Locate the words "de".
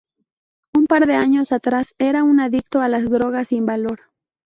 1.05-1.13